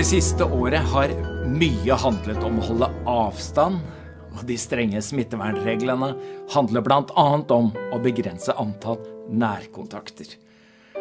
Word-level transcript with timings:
Det 0.00 0.06
siste 0.08 0.46
året 0.48 0.86
har 0.94 1.10
mye 1.44 1.96
handlet 2.00 2.38
om 2.46 2.54
å 2.56 2.62
holde 2.70 2.86
avstand, 3.12 3.82
og 4.32 4.46
de 4.48 4.56
strenge 4.56 5.02
smittevernreglene 5.04 6.08
handler 6.54 6.86
bl.a. 6.86 7.26
om 7.52 7.68
å 7.68 8.00
begrense 8.00 8.54
antall 8.56 8.96
nærkontakter. 9.28 10.32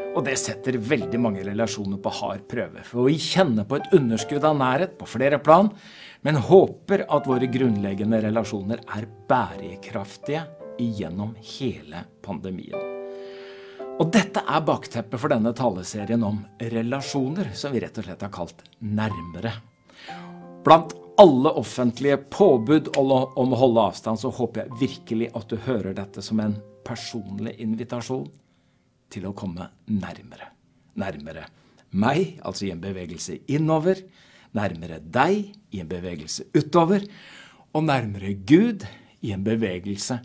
Og 0.10 0.20
det 0.28 0.36
setter 0.44 0.82
veldig 0.84 1.24
mange 1.30 1.48
relasjoner 1.48 2.04
på 2.04 2.16
hard 2.20 2.44
prøve. 2.52 2.84
For 2.92 3.08
vi 3.08 3.16
kjenner 3.24 3.64
på 3.72 3.80
et 3.80 3.88
underskudd 3.96 4.52
av 4.52 4.60
nærhet 4.60 5.00
på 5.00 5.08
flere 5.16 5.40
plan, 5.40 5.72
men 6.28 6.44
håper 6.52 7.08
at 7.08 7.32
våre 7.32 7.48
grunnleggende 7.48 8.20
relasjoner 8.28 8.84
er 9.00 9.08
bærekraftige 9.32 10.44
gjennom 10.76 11.38
hele 11.56 12.04
pandemien. 12.20 12.99
Og 14.00 14.08
dette 14.16 14.40
er 14.48 14.62
bakteppet 14.64 15.20
for 15.20 15.32
denne 15.32 15.52
taleserien 15.56 16.22
om 16.24 16.40
relasjoner, 16.72 17.52
som 17.52 17.74
vi 17.74 17.82
rett 17.84 17.98
og 18.00 18.06
slett 18.08 18.22
har 18.24 18.32
kalt 18.32 18.62
Nærmere. 18.80 19.52
Blant 20.64 20.94
alle 21.20 21.52
offentlige 21.60 22.16
påbud 22.32 22.94
om 22.96 23.12
å 23.52 23.60
holde 23.60 23.84
avstand, 23.90 24.22
så 24.22 24.32
håper 24.32 24.64
jeg 24.64 24.80
virkelig 24.80 25.28
at 25.36 25.52
du 25.52 25.58
hører 25.66 25.98
dette 25.98 26.24
som 26.24 26.40
en 26.40 26.56
personlig 26.88 27.58
invitasjon 27.60 28.30
til 29.12 29.28
å 29.28 29.34
komme 29.36 29.68
nærmere. 29.92 30.48
Nærmere 31.00 31.50
meg, 31.92 32.40
altså 32.46 32.70
i 32.70 32.72
en 32.72 32.80
bevegelse 32.84 33.42
innover. 33.52 34.00
Nærmere 34.56 35.02
deg, 35.04 35.52
i 35.76 35.84
en 35.84 35.92
bevegelse 35.92 36.48
utover. 36.56 37.04
Og 37.76 37.84
nærmere 37.84 38.32
Gud, 38.48 38.88
i 39.20 39.36
en 39.36 39.44
bevegelse 39.44 40.22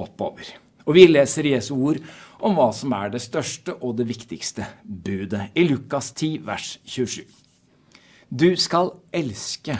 oppover. 0.00 0.48
Og 0.88 0.96
vi 0.96 1.04
leser 1.10 1.50
Jesu 1.52 1.74
ord 1.76 2.00
om 2.44 2.56
hva 2.56 2.70
som 2.76 2.92
er 2.96 3.12
det 3.12 3.22
største 3.22 3.74
og 3.80 3.98
det 3.98 4.06
viktigste 4.08 4.66
budet 4.84 5.50
i 5.58 5.64
Lukas 5.68 6.12
10, 6.14 6.40
vers 6.46 6.78
27. 6.84 7.24
Du 8.30 8.54
skal 8.56 8.92
elske 9.12 9.76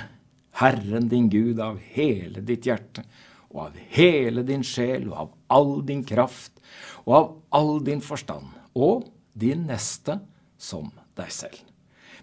Herren 0.60 1.08
din 1.08 1.28
Gud 1.30 1.60
av 1.62 1.78
hele 1.94 2.42
ditt 2.44 2.66
hjerte 2.66 3.04
og 3.50 3.68
av 3.68 3.78
hele 3.94 4.44
din 4.46 4.64
sjel 4.66 5.08
og 5.10 5.16
av 5.16 5.30
all 5.56 5.74
din 5.86 6.04
kraft 6.06 6.60
og 7.06 7.14
av 7.16 7.32
all 7.60 7.74
din 7.86 8.02
forstand 8.04 8.52
og 8.74 9.08
din 9.32 9.66
neste 9.70 10.18
som 10.60 10.90
deg 11.18 11.32
selv. 11.32 11.58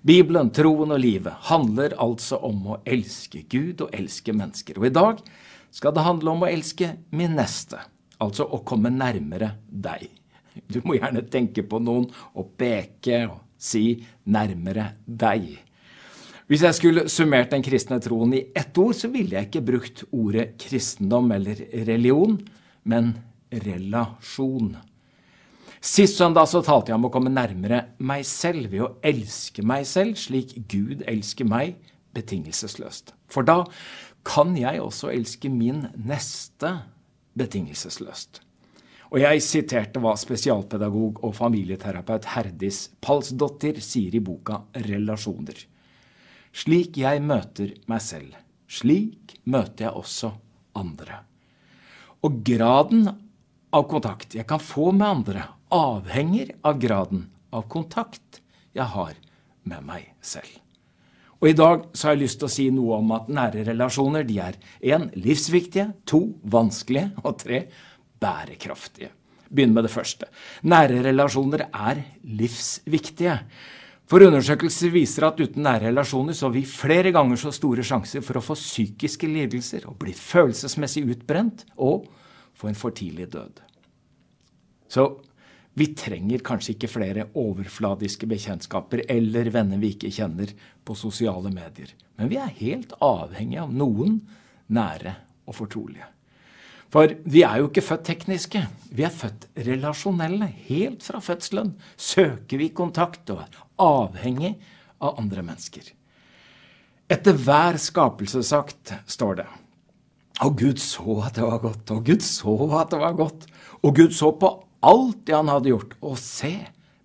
Bibelen, 0.08 0.52
troen 0.54 0.94
og 0.94 1.02
livet 1.02 1.48
handler 1.50 1.96
altså 2.00 2.38
om 2.46 2.76
å 2.76 2.80
elske 2.88 3.42
Gud 3.50 3.82
og 3.84 3.96
elske 3.96 4.36
mennesker. 4.36 4.78
Og 4.80 4.88
i 4.88 4.94
dag 4.94 5.20
skal 5.74 5.96
det 5.96 6.06
handle 6.06 6.36
om 6.36 6.46
å 6.46 6.52
elske 6.52 6.94
min 7.10 7.36
neste, 7.36 7.80
altså 8.22 8.46
å 8.46 8.62
komme 8.68 8.94
nærmere 8.94 9.56
deg. 9.68 10.08
Du 10.68 10.82
må 10.86 10.98
gjerne 10.98 11.24
tenke 11.30 11.64
på 11.68 11.80
noen 11.84 12.10
og 12.36 12.52
peke 12.58 13.24
og 13.30 13.40
si 13.58 14.06
'nærmere 14.26 14.94
deg'. 15.08 15.58
Hvis 16.48 16.64
jeg 16.64 16.76
skulle 16.76 17.10
summert 17.12 17.52
den 17.52 17.64
kristne 17.64 18.00
troen 18.00 18.34
i 18.34 18.46
ett 18.56 18.78
ord, 18.80 18.96
så 18.96 19.10
ville 19.12 19.36
jeg 19.36 19.50
ikke 19.50 19.66
brukt 19.68 20.04
ordet 20.16 20.54
kristendom 20.58 21.32
eller 21.32 21.60
religion, 21.88 22.38
men 22.84 23.18
relasjon. 23.52 24.78
Sist 25.84 26.18
søndag 26.18 26.48
så 26.48 26.62
talte 26.64 26.92
jeg 26.92 26.98
om 26.98 27.10
å 27.10 27.12
komme 27.12 27.34
nærmere 27.34 27.84
meg 28.00 28.24
selv 28.26 28.72
ved 28.72 28.86
å 28.86 28.94
elske 29.04 29.62
meg 29.62 29.86
selv 29.86 30.16
slik 30.16 30.56
Gud 30.72 31.04
elsker 31.08 31.46
meg, 31.46 31.76
betingelsesløst. 32.16 33.12
For 33.28 33.44
da 33.44 33.66
kan 34.28 34.56
jeg 34.58 34.82
også 34.82 35.12
elske 35.12 35.52
min 35.52 35.86
neste 36.00 36.78
betingelsesløst. 37.38 38.42
Og 39.08 39.22
jeg 39.22 39.44
siterte 39.44 40.02
hva 40.04 40.14
spesialpedagog 40.20 41.22
og 41.24 41.36
familieterapeut 41.38 42.28
Herdis 42.34 42.88
Palsdottir 43.04 43.80
sier 43.84 44.18
i 44.18 44.24
boka 44.24 44.60
Relasjoner. 44.88 45.62
Slik 46.58 47.00
jeg 47.00 47.22
møter 47.24 47.72
meg 47.88 48.04
selv, 48.04 48.36
slik 48.68 49.38
møter 49.46 49.88
jeg 49.88 49.96
også 50.02 50.34
andre. 50.80 51.22
Og 52.26 52.42
graden 52.44 53.08
av 53.72 53.88
kontakt 53.88 54.36
jeg 54.36 54.48
kan 54.50 54.60
få 54.64 54.92
med 54.92 55.08
andre, 55.08 55.48
avhenger 55.72 56.56
av 56.68 56.80
graden 56.82 57.28
av 57.56 57.68
kontakt 57.72 58.42
jeg 58.76 58.88
har 58.92 59.16
med 59.68 59.84
meg 59.88 60.08
selv. 60.20 60.52
Og 61.38 61.52
I 61.52 61.58
dag 61.58 61.84
så 61.94 62.08
har 62.08 62.16
jeg 62.16 62.24
lyst 62.24 62.40
til 62.42 62.48
å 62.48 62.54
si 62.56 62.64
noe 62.74 62.98
om 62.98 63.12
at 63.14 63.28
nære 63.30 63.68
relasjoner 63.68 64.26
de 64.26 64.40
er 64.42 64.56
1. 64.82 65.12
livsviktige, 65.22 65.92
to 66.10 66.24
vanskelige 66.42 67.12
og 67.22 67.38
tre 67.44 67.68
bærekraftige. 68.22 69.12
Begynn 69.48 69.74
med 69.76 69.88
det 69.88 69.94
første. 69.94 70.28
Nære 70.68 71.04
relasjoner 71.06 71.68
er 71.72 72.02
livsviktige. 72.24 73.38
For 74.08 74.24
undersøkelser 74.24 74.92
viser 74.94 75.26
at 75.28 75.40
uten 75.40 75.66
nære 75.66 75.90
relasjoner 75.90 76.36
så 76.36 76.48
har 76.48 76.56
vi 76.56 76.64
flere 76.68 77.12
ganger 77.16 77.40
så 77.40 77.52
store 77.56 77.84
sjanser 77.84 78.24
for 78.24 78.40
å 78.40 78.44
få 78.44 78.56
psykiske 78.56 79.28
lidelser 79.28 79.88
og 79.90 79.98
bli 80.00 80.14
følelsesmessig 80.16 81.04
utbrent 81.12 81.66
og 81.76 82.08
få 82.56 82.72
en 82.72 82.80
for 82.80 82.96
tidlig 82.96 83.28
død. 83.34 83.60
Så 84.88 85.10
vi 85.78 85.92
trenger 85.94 86.42
kanskje 86.42 86.74
ikke 86.74 86.90
flere 86.90 87.28
overfladiske 87.38 88.30
bekjentskaper 88.32 89.04
eller 89.12 89.52
venner 89.54 89.78
vi 89.82 89.92
ikke 89.94 90.14
kjenner 90.16 90.56
på 90.88 90.96
sosiale 90.98 91.52
medier. 91.54 91.92
Men 92.18 92.32
vi 92.32 92.40
er 92.42 92.56
helt 92.64 92.96
avhengig 93.04 93.60
av 93.62 93.76
noen 93.76 94.22
nære 94.74 95.14
og 95.46 95.60
fortrolige. 95.60 96.08
For 96.94 97.12
vi 97.28 97.44
er 97.44 97.60
jo 97.60 97.68
ikke 97.68 97.84
født 97.84 98.06
tekniske. 98.08 98.62
Vi 98.96 99.04
er 99.04 99.14
født 99.14 99.50
relasjonelle. 99.68 100.48
Helt 100.70 101.04
fra 101.04 101.20
fødselen 101.24 101.74
søker 102.00 102.62
vi 102.62 102.70
kontakt 102.76 103.30
og 103.34 103.44
er 103.44 103.62
avhengig 103.84 104.54
av 105.04 105.20
andre 105.20 105.44
mennesker. 105.44 105.92
Etter 107.12 107.36
hver 107.40 107.78
skapelsesakt 107.80 108.94
står 109.08 109.42
det 109.42 109.48
Og 110.44 110.58
Gud 110.60 110.80
så 110.82 111.20
at 111.26 111.38
det 111.38 111.44
var 111.48 111.60
godt, 111.64 111.92
og 111.92 112.06
Gud 112.06 112.24
så 112.24 112.56
at 112.80 112.92
det 112.92 113.00
var 113.02 113.16
godt, 113.18 113.46
og 113.82 113.96
Gud 113.96 114.12
så 114.14 114.32
på 114.38 114.52
alt 114.86 115.26
det 115.26 115.36
han 115.36 115.50
hadde 115.50 115.72
gjort, 115.72 115.96
og 116.02 116.18
se, 116.22 116.54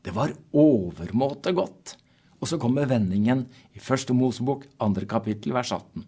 det 0.04 0.12
var 0.14 0.34
overmåte 0.52 1.54
godt. 1.56 1.96
Og 2.42 2.50
så 2.50 2.58
kommer 2.60 2.90
vendingen 2.90 3.46
i 3.72 3.80
første 3.80 4.12
Mosebok, 4.12 4.66
andre 4.82 5.06
kapittel, 5.08 5.54
vers 5.54 5.72
18. 5.72 6.04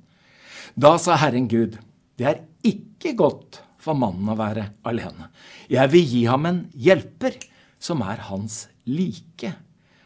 Da 0.77 0.97
sa 0.99 1.17
Herren 1.17 1.49
Gud, 1.49 1.79
det 2.19 2.29
er 2.29 2.43
ikke 2.67 3.15
godt 3.17 3.64
for 3.85 3.99
mannen 3.99 4.31
å 4.33 4.39
være 4.39 4.71
alene. 4.89 5.29
Jeg 5.69 5.93
vil 5.93 6.09
gi 6.09 6.25
ham 6.31 6.49
en 6.49 6.61
hjelper 6.73 7.37
som 7.83 8.03
er 8.07 8.23
hans 8.31 8.65
like. 8.89 9.53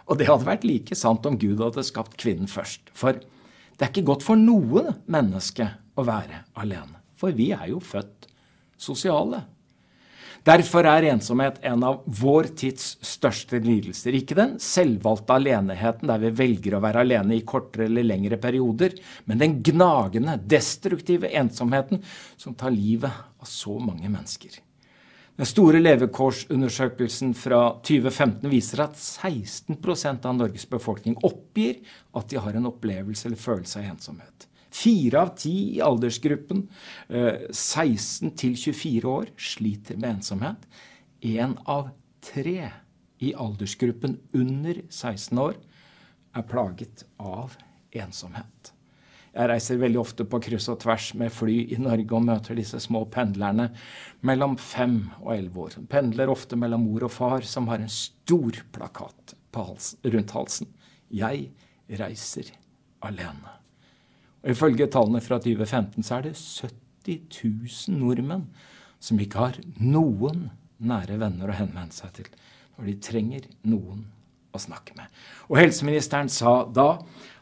Og 0.09 0.19
det 0.19 0.29
hadde 0.29 0.49
vært 0.49 0.67
like 0.67 0.97
sant 0.99 1.27
om 1.29 1.37
Gud 1.39 1.61
hadde 1.63 1.85
skapt 1.87 2.17
kvinnen 2.21 2.51
først. 2.51 2.91
For 2.97 3.19
det 3.19 3.85
er 3.85 3.93
ikke 3.93 4.09
godt 4.11 4.27
for 4.27 4.41
noe 4.41 4.97
menneske 5.11 5.69
å 5.99 6.07
være 6.07 6.43
alene. 6.59 6.99
For 7.19 7.35
vi 7.35 7.51
er 7.55 7.69
jo 7.71 7.81
født 7.83 8.29
sosiale. 8.79 9.45
Derfor 10.47 10.87
er 10.87 11.09
ensomhet 11.11 11.59
en 11.67 11.83
av 11.85 12.05
vår 12.21 12.51
tids 12.59 12.93
største 13.05 13.59
lidelser. 13.63 14.15
Ikke 14.17 14.37
den 14.39 14.57
selvvalgte 14.63 15.35
aleneheten 15.35 16.11
der 16.11 16.23
vi 16.23 16.31
velger 16.39 16.77
å 16.79 16.83
være 16.85 17.03
alene 17.05 17.37
i 17.37 17.45
kortere 17.47 17.89
eller 17.89 18.07
lengre 18.07 18.39
perioder, 18.41 18.95
men 19.27 19.43
den 19.43 19.59
gnagende, 19.67 20.39
destruktive 20.47 21.33
ensomheten 21.37 22.03
som 22.37 22.57
tar 22.59 22.75
livet 22.75 23.11
av 23.11 23.51
så 23.51 23.79
mange 23.83 24.09
mennesker. 24.09 24.61
Den 25.39 25.47
store 25.47 25.79
levekårsundersøkelsen 25.79 27.31
fra 27.39 27.61
2015 27.87 28.49
viser 28.51 28.83
at 28.83 28.97
16% 28.99 30.27
av 30.27 30.35
Norges 30.35 30.67
befolkning 30.67 31.15
oppgir 31.23 31.79
at 32.19 32.27
de 32.33 32.41
har 32.43 32.59
en 32.59 32.67
opplevelse 32.73 33.29
eller 33.29 33.39
følelse 33.39 33.79
av 33.79 33.93
ensomhet. 33.93 34.49
Fire 34.79 35.23
av 35.25 35.33
ti 35.39 35.55
i 35.77 35.83
aldersgruppen 35.83 36.67
16 37.09 38.29
eh, 38.29 38.35
til 38.39 38.55
24 38.55 39.11
år 39.11 39.33
sliter 39.35 39.99
med 39.99 40.19
ensomhet. 40.19 40.69
Én 41.27 41.57
av 41.67 41.91
tre 42.23 42.71
i 43.19 43.33
aldersgruppen 43.35 44.19
under 44.39 44.83
16 44.87 45.39
år 45.43 45.57
er 46.37 46.47
plaget 46.47 47.03
av 47.19 47.57
ensomhet. 47.91 48.73
Jeg 49.39 49.51
reiser 49.51 49.79
veldig 49.79 50.01
ofte 50.01 50.25
på 50.27 50.41
kryss 50.43 50.71
og 50.73 50.81
tvers 50.83 51.11
med 51.19 51.31
fly 51.35 51.59
i 51.75 51.79
Norge 51.79 52.17
og 52.17 52.25
møter 52.27 52.59
disse 52.59 52.81
små 52.83 53.05
pendlerne 53.13 53.69
mellom 54.27 54.57
fem 54.59 55.01
og 55.21 55.35
elleve 55.37 55.67
år. 55.67 55.77
Pendler 55.91 56.33
ofte 56.33 56.59
mellom 56.59 56.87
mor 56.89 57.07
og 57.07 57.13
far, 57.15 57.47
som 57.47 57.69
har 57.71 57.83
en 57.83 57.93
stor 57.93 58.63
plakat 58.75 59.37
hals, 59.59 59.97
rundt 60.07 60.35
halsen. 60.35 60.69
Jeg 61.11 61.49
reiser 61.99 62.53
alene. 63.03 63.59
Og 64.49 64.55
Ifølge 64.55 64.87
tallene 64.89 65.21
fra 65.21 65.37
2015 65.45 66.07
så 66.09 66.15
er 66.17 66.23
det 66.25 66.39
70 66.41 67.19
000 67.93 67.99
nordmenn 68.01 68.47
som 68.97 69.21
ikke 69.21 69.43
har 69.43 69.59
noen 69.77 70.47
nære 70.81 71.19
venner 71.21 71.53
å 71.53 71.59
henvende 71.59 71.93
seg 71.93 72.15
til 72.17 72.31
når 72.79 72.89
de 72.89 72.95
trenger 73.05 73.51
noen 73.69 74.07
å 74.57 74.61
snakke 74.63 74.97
med. 74.97 75.13
Og 75.53 75.61
Helseministeren 75.61 76.33
sa 76.33 76.63
da 76.65 76.95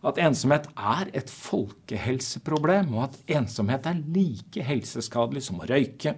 at 0.06 0.18
ensomhet 0.18 0.66
er 0.74 1.12
et 1.14 1.30
folkehelseproblem, 1.30 2.90
og 2.96 3.06
at 3.06 3.34
ensomhet 3.38 3.86
er 3.86 4.02
like 4.02 4.66
helseskadelig 4.66 5.46
som 5.46 5.62
å 5.62 5.68
røyke, 5.70 6.16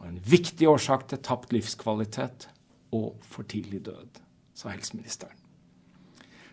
og 0.00 0.08
en 0.08 0.20
viktig 0.32 0.68
årsak 0.70 1.10
til 1.10 1.20
tapt 1.28 1.52
livskvalitet 1.52 2.48
og 2.96 3.20
for 3.26 3.44
tidlig 3.48 3.84
død, 3.90 4.22
sa 4.56 4.72
helseministeren. 4.72 5.45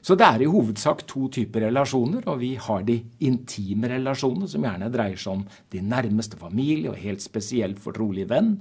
Så 0.04 0.18
det 0.20 0.26
er 0.28 0.42
i 0.44 0.50
hovedsak 0.52 1.06
to 1.08 1.30
typer 1.32 1.64
relasjoner, 1.70 2.26
og 2.28 2.42
vi 2.42 2.52
har 2.60 2.84
de 2.84 2.98
intime 3.24 3.88
relasjonene, 3.88 4.50
som 4.52 4.66
gjerne 4.66 4.92
dreier 4.92 5.20
seg 5.20 5.38
om 5.38 5.46
din 5.72 5.88
nærmeste 5.92 6.40
familie 6.42 6.92
og 6.92 7.00
helt 7.00 7.24
spesielt 7.24 7.80
fortrolig 7.80 8.28
venn. 8.28 8.58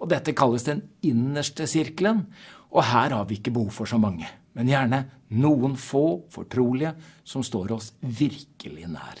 Og 0.00 0.08
dette 0.08 0.32
kalles 0.36 0.64
den 0.64 0.80
innerste 1.04 1.68
sirkelen, 1.68 2.24
og 2.72 2.88
her 2.88 3.12
har 3.12 3.28
vi 3.28 3.36
ikke 3.36 3.52
behov 3.52 3.76
for 3.76 3.92
så 3.92 4.00
mange, 4.00 4.24
men 4.56 4.72
gjerne 4.72 5.04
noen 5.36 5.76
få 5.76 6.24
fortrolige 6.32 6.94
som 7.28 7.44
står 7.44 7.76
oss 7.76 7.92
virkelig 8.00 8.88
nær. 8.88 9.20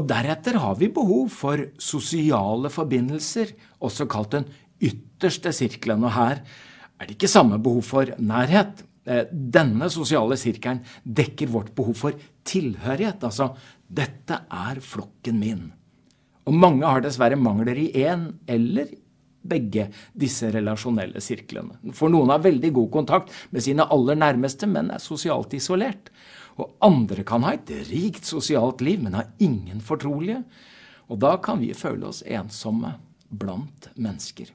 Og 0.00 0.06
deretter 0.08 0.56
har 0.62 0.80
vi 0.80 0.88
behov 0.94 1.28
for 1.34 1.60
sosiale 1.82 2.70
forbindelser, 2.72 3.52
også 3.84 4.08
kalt 4.08 4.36
den 4.38 4.48
ytterste 4.80 5.52
sirkelen. 5.52 6.06
Og 6.06 6.14
her 6.14 6.40
er 6.40 7.08
det 7.08 7.18
ikke 7.18 7.28
samme 7.32 7.58
behov 7.60 7.82
for 7.84 8.12
nærhet, 8.16 8.84
denne 9.04 9.88
sosiale 9.90 10.36
sirkelen 10.36 10.82
dekker 11.02 11.50
vårt 11.50 11.74
behov 11.74 11.96
for 11.96 12.16
tilhørighet. 12.46 13.24
Altså, 13.24 13.50
dette 13.88 14.42
er 14.46 14.80
flokken 14.84 15.38
min. 15.40 15.62
Og 16.48 16.56
mange 16.56 16.86
har 16.86 17.02
dessverre 17.04 17.38
mangler 17.38 17.78
i 17.80 17.90
én 18.02 18.28
eller 18.50 18.90
begge 19.40 19.86
disse 20.12 20.50
relasjonelle 20.52 21.20
sirklene. 21.24 21.78
For 21.96 22.12
noen 22.12 22.32
har 22.32 22.44
veldig 22.44 22.72
god 22.76 22.90
kontakt 22.92 23.32
med 23.54 23.64
sine 23.64 23.86
aller 23.88 24.18
nærmeste, 24.20 24.68
men 24.68 24.92
er 24.92 25.02
sosialt 25.02 25.54
isolert. 25.56 26.10
Og 26.60 26.74
andre 26.84 27.24
kan 27.24 27.44
ha 27.46 27.54
et 27.56 27.70
rikt 27.88 28.28
sosialt 28.28 28.82
liv, 28.84 29.00
men 29.00 29.16
har 29.16 29.30
ingen 29.40 29.80
fortrolige. 29.80 30.42
Og 31.08 31.20
da 31.22 31.36
kan 31.42 31.60
vi 31.62 31.72
føle 31.74 32.10
oss 32.10 32.22
ensomme 32.26 32.94
blant 33.30 33.88
mennesker. 33.96 34.50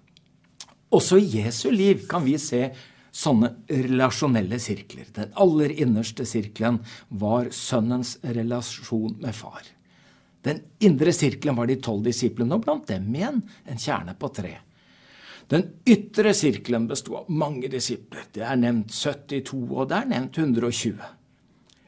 Også 0.94 1.18
i 1.20 1.42
Jesu 1.42 1.72
liv 1.74 2.06
kan 2.10 2.24
vi 2.28 2.38
se 2.40 2.70
sånne 3.16 3.52
relasjonelle 3.72 4.60
sirkler. 4.60 5.08
Den 5.16 5.32
aller 5.40 5.72
innerste 5.72 6.26
sirkelen 6.28 6.82
var 7.08 7.50
sønnens 7.56 8.18
relasjon 8.36 9.16
med 9.24 9.36
far. 9.38 9.64
Den 10.46 10.62
indre 10.84 11.14
sirkelen 11.16 11.58
var 11.58 11.70
de 11.72 11.80
tolv 11.82 12.06
disiplene, 12.06 12.58
og 12.58 12.66
blant 12.68 12.88
dem 12.92 13.08
igjen 13.16 13.42
en 13.66 13.82
kjerne 13.82 14.14
på 14.20 14.30
tre. 14.36 14.58
Den 15.50 15.68
ytre 15.88 16.34
sirkelen 16.38 16.88
besto 16.90 17.20
av 17.22 17.30
mange 17.30 17.70
disipler. 17.72 18.28
Det 18.34 18.44
er 18.46 18.58
nevnt 18.60 18.94
72, 18.94 19.62
og 19.70 19.90
det 19.90 20.02
er 20.02 20.12
nevnt 20.12 20.40
120. 20.42 21.00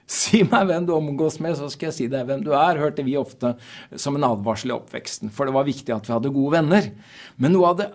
Si 0.07 0.39
meg 0.47 0.69
hvem 0.69 0.85
du 0.87 0.93
omgås 0.95 1.41
med, 1.43 1.57
så 1.59 1.67
skal 1.73 1.89
jeg 1.89 1.97
si 1.97 2.05
deg 2.11 2.29
hvem 2.29 2.45
du 2.45 2.53
er, 2.55 2.79
hørte 2.79 3.03
vi 3.03 3.17
ofte 3.19 3.57
som 3.99 4.15
en 4.15 4.29
advarsel 4.29 4.71
i 4.71 4.77
oppveksten, 4.77 5.33
for 5.35 5.49
det 5.49 5.57
var 5.57 5.67
viktig 5.67 5.93
at 5.93 6.07
vi 6.07 6.15
hadde 6.15 6.31
gode 6.31 6.53
venner. 6.55 6.91
Men 7.35 7.57
noe 7.57 7.73
av 7.73 7.81
det 7.81 7.89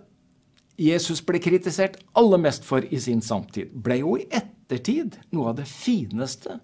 Jesus 0.80 1.20
ble 1.24 1.40
kritisert 1.42 1.98
aller 2.16 2.40
mest 2.40 2.64
for 2.64 2.84
i 2.84 3.00
sin 3.00 3.20
samtid, 3.24 3.72
ble 3.72 4.00
jo 4.00 4.16
i 4.16 4.26
ettertid 4.32 5.18
noe 5.34 5.52
av 5.52 5.58
det 5.60 5.68
fineste 5.68 6.58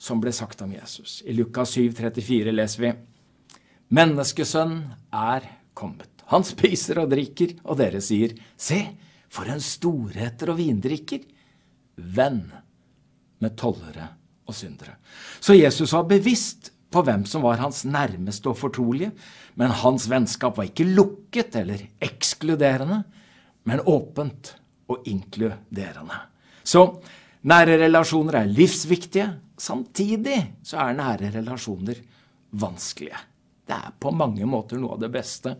som 0.00 0.20
ble 0.22 0.32
sagt 0.32 0.62
om 0.64 0.72
Jesus. 0.72 1.20
I 1.28 1.36
Lukas 1.36 1.74
7, 1.76 1.90
34 1.98 2.54
leser 2.54 2.86
vi 2.86 2.94
Menneskesønn 3.90 4.78
er 5.12 5.46
kommet. 5.76 6.08
Han 6.30 6.46
spiser 6.46 7.02
og 7.02 7.10
drikker, 7.10 7.56
og 7.66 7.80
dere 7.80 8.00
sier, 8.04 8.36
Se, 8.56 8.78
for 9.30 9.50
en 9.50 9.62
storheter 9.62 10.52
og 10.52 10.60
vindrikker! 10.60 11.26
Venn 12.00 12.44
med 13.42 13.56
tollere 13.58 14.06
og 14.48 14.56
syndere. 14.56 14.96
Så 15.42 15.56
Jesus 15.58 15.92
var 15.92 16.06
bevisst 16.08 16.70
på 16.90 17.02
hvem 17.06 17.26
som 17.28 17.44
var 17.44 17.60
hans 17.60 17.82
nærmeste 17.86 18.50
og 18.50 18.58
fortrolige, 18.58 19.12
men 19.58 19.74
hans 19.82 20.08
vennskap 20.10 20.56
var 20.58 20.70
ikke 20.70 20.88
lukket 20.88 21.58
eller 21.60 21.82
ekskluderende 22.02 23.02
men 23.70 23.82
åpent 23.86 24.54
og 24.90 25.06
inkluderende. 25.06 26.16
Så 26.66 26.82
nære 27.46 27.78
relasjoner 27.84 28.40
er 28.42 28.50
livsviktige. 28.50 29.28
Samtidig 29.60 30.40
så 30.66 30.80
er 30.82 30.98
nære 30.98 31.30
relasjoner 31.36 32.00
vanskelige. 32.58 33.20
Det 33.70 33.76
er 33.76 33.94
på 34.02 34.10
mange 34.10 34.46
måter 34.50 34.80
noe 34.82 34.96
av 34.96 35.02
det 35.04 35.12
beste, 35.14 35.54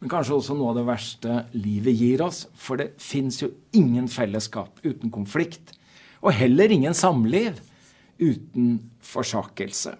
men 0.00 0.08
kanskje 0.08 0.38
også 0.38 0.56
noe 0.56 0.72
av 0.72 0.78
det 0.78 0.86
verste 0.88 1.42
livet 1.60 1.98
gir 2.00 2.22
oss. 2.24 2.46
For 2.56 2.80
det 2.80 2.94
fins 3.02 3.42
jo 3.42 3.50
ingen 3.76 4.08
fellesskap 4.08 4.80
uten 4.86 5.12
konflikt, 5.12 5.74
og 6.24 6.32
heller 6.36 6.72
ingen 6.72 6.96
samliv 6.96 7.60
uten 8.20 8.78
forsakelse. 9.04 9.92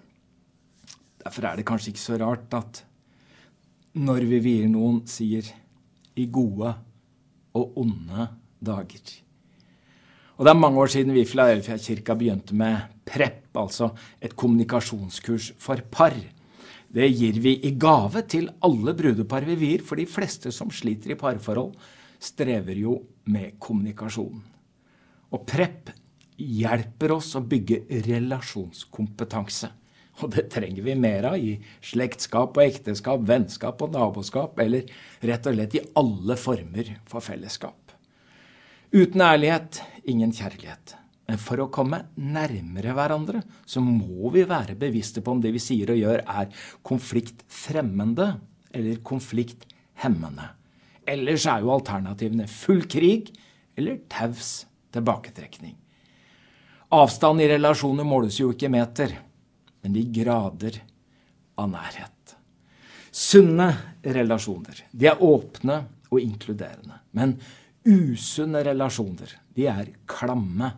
Derfor 1.21 1.45
er 1.45 1.59
det 1.59 1.67
kanskje 1.69 1.93
ikke 1.93 2.07
så 2.07 2.17
rart 2.17 2.57
at 2.57 2.81
når 4.01 4.25
vi 4.25 4.39
vier 4.41 4.69
noen, 4.71 5.03
sier 5.05 5.45
i 6.17 6.25
gode 6.33 6.73
og 7.57 7.77
onde 7.81 8.27
dager. 8.61 9.21
Og 10.37 10.45
Det 10.45 10.49
er 10.49 10.57
mange 10.57 10.79
år 10.81 10.89
siden 10.89 11.13
vi 11.13 11.21
i 11.21 11.29
Filadelfia-kirka 11.29 12.15
begynte 12.17 12.55
med 12.57 12.77
PREP, 13.05 13.51
altså 13.55 13.91
et 14.21 14.35
kommunikasjonskurs 14.35 15.51
for 15.59 15.81
par. 15.91 16.15
Det 16.91 17.09
gir 17.13 17.37
vi 17.39 17.59
i 17.61 17.75
gave 17.77 18.23
til 18.27 18.49
alle 18.63 18.95
brudepar 18.97 19.45
vi 19.45 19.55
vier, 19.55 19.83
for 19.85 19.95
de 19.95 20.07
fleste 20.09 20.51
som 20.51 20.71
sliter 20.73 21.13
i 21.13 21.19
parforhold, 21.19 21.75
strever 22.19 22.77
jo 22.77 22.95
med 23.25 23.59
kommunikasjon. 23.59 24.41
Og 25.31 25.45
PREP 25.45 25.93
hjelper 26.41 27.13
oss 27.15 27.35
å 27.37 27.43
bygge 27.45 27.85
relasjonskompetanse. 28.07 29.69
Og 30.21 30.31
det 30.35 30.47
trenger 30.53 30.85
vi 30.85 30.95
mer 30.97 31.27
av 31.31 31.37
i 31.41 31.55
slektskap 31.85 32.57
og 32.57 32.63
ekteskap, 32.63 33.23
vennskap 33.27 33.81
og 33.81 33.93
naboskap, 33.95 34.59
eller 34.61 34.89
rett 35.25 35.49
og 35.49 35.57
slett 35.57 35.77
i 35.77 35.85
alle 35.99 36.37
former 36.37 36.95
for 37.09 37.25
fellesskap. 37.25 37.95
Uten 38.91 39.23
ærlighet 39.23 39.81
ingen 40.11 40.33
kjærlighet. 40.35 40.97
Men 41.29 41.39
for 41.39 41.61
å 41.63 41.69
komme 41.71 42.01
nærmere 42.19 42.91
hverandre, 42.97 43.43
så 43.65 43.79
må 43.83 44.31
vi 44.33 44.43
være 44.49 44.75
bevisste 44.79 45.23
på 45.23 45.35
om 45.35 45.43
det 45.43 45.53
vi 45.55 45.61
sier 45.63 45.93
og 45.93 45.99
gjør, 46.01 46.23
er 46.27 46.65
konfliktfremmende 46.83 48.33
eller 48.75 48.99
konflikthemmende. 49.07 50.49
Ellers 51.07 51.45
er 51.47 51.63
jo 51.63 51.71
alternativene 51.73 52.49
full 52.51 52.83
krig 52.91 53.31
eller 53.79 54.01
taus 54.11 54.65
tilbaketrekning. 54.91 55.77
Avstand 56.91 57.39
i 57.39 57.47
relasjoner 57.47 58.03
måles 58.03 58.41
jo 58.41 58.51
ikke 58.51 58.67
i 58.67 58.73
meter 58.73 59.15
men 59.81 59.97
i 59.97 60.05
grader 60.13 60.81
av 61.59 61.71
nærhet. 61.71 62.35
Sunne 63.11 63.67
relasjoner 64.01 64.85
de 64.91 65.09
er 65.11 65.23
åpne 65.23 65.81
og 66.11 66.21
inkluderende. 66.21 67.01
Men 67.17 67.35
usunne 67.87 68.61
relasjoner 68.65 69.33
de 69.55 69.67
er 69.67 69.91
klamme 70.09 70.69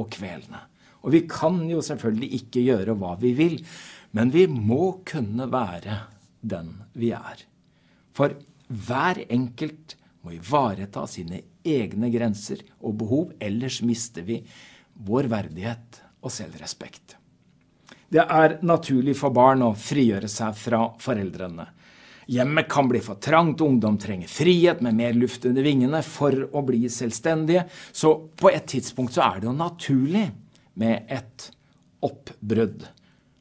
og 0.00 0.10
kvelende. 0.12 0.60
Og 1.00 1.14
vi 1.14 1.22
kan 1.30 1.62
jo 1.70 1.80
selvfølgelig 1.84 2.30
ikke 2.42 2.64
gjøre 2.66 2.96
hva 3.00 3.14
vi 3.20 3.32
vil, 3.36 3.56
men 4.16 4.32
vi 4.34 4.44
må 4.50 5.00
kunne 5.06 5.46
være 5.50 5.96
den 6.40 6.74
vi 6.98 7.12
er. 7.16 7.46
For 8.12 8.34
hver 8.68 9.22
enkelt 9.30 9.96
må 10.24 10.34
ivareta 10.36 11.06
sine 11.08 11.40
egne 11.64 12.10
grenser 12.12 12.60
og 12.80 12.98
behov, 13.00 13.32
ellers 13.40 13.80
mister 13.86 14.26
vi 14.26 14.42
vår 15.06 15.30
verdighet 15.32 16.02
og 16.20 16.34
selvrespekt. 16.34 17.19
Det 18.10 18.22
er 18.26 18.56
naturlig 18.66 19.14
for 19.20 19.30
barn 19.30 19.62
å 19.62 19.74
frigjøre 19.78 20.28
seg 20.30 20.56
fra 20.58 20.80
foreldrene. 20.98 21.66
Hjemmet 22.30 22.66
kan 22.70 22.88
bli 22.90 22.98
for 23.02 23.18
trangt, 23.22 23.62
ungdom 23.62 23.96
trenger 23.98 24.30
frihet 24.30 24.82
med 24.82 24.98
mer 24.98 25.14
luft 25.14 25.46
under 25.46 25.62
vingene 25.66 26.00
for 26.06 26.34
å 26.54 26.62
bli 26.66 26.84
selvstendige. 26.90 27.64
Så 27.92 28.12
på 28.38 28.50
et 28.50 28.66
tidspunkt 28.70 29.14
så 29.14 29.24
er 29.28 29.38
det 29.40 29.48
jo 29.50 29.54
naturlig 29.54 30.24
med 30.82 31.10
et 31.10 31.46
oppbrudd. 32.06 32.84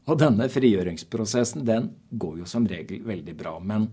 Og 0.10 0.22
denne 0.22 0.50
frigjøringsprosessen 0.50 1.66
den 1.66 1.92
går 2.10 2.40
jo 2.44 2.50
som 2.50 2.66
regel 2.70 3.02
veldig 3.06 3.38
bra. 3.38 3.58
Men 3.62 3.90